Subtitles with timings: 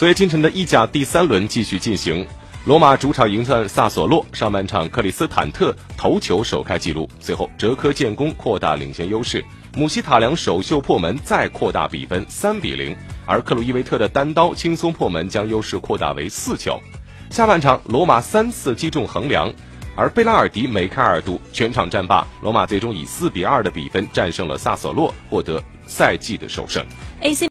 [0.00, 2.26] 昨夜今晨的意甲第三轮继续进行，
[2.64, 9.44] 罗马主场迎战萨索洛，上半场克里斯坦特头球首开纪录，随后哲科建功扩大领先优势，
[9.76, 16.80] 姆希塔良首秀破门再扩大比分三比零，而克鲁伊维特的单刀轻松破门将优势扩大为四球。
[17.28, 19.52] 下半场罗马三次击中横梁，
[19.94, 26.82] 而贝拉尔迪、梅开二度，全场战罢，罗马最终以四比二的比分战胜了萨索洛，获得赛季的首胜。
[27.20, 27.36] AC